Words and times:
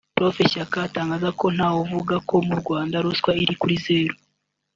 Prof 0.15 0.35
Shyaka 0.51 0.77
atangaza 0.87 1.29
ko 1.39 1.45
ntawavuga 1.55 2.15
ko 2.29 2.35
mu 2.47 2.55
Rwanda 2.61 2.95
ruswa 3.05 3.31
iri 3.41 3.55
kuri 3.61 3.75
zeru 3.83 4.15